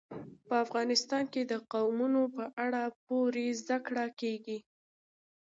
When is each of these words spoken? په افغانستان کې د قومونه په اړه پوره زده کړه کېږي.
په 0.47 0.55
افغانستان 0.65 1.23
کې 1.33 1.41
د 1.51 1.53
قومونه 1.71 2.21
په 2.35 2.45
اړه 2.65 2.81
پوره 3.05 3.45
زده 3.61 3.77
کړه 3.87 4.05
کېږي. 4.19 4.57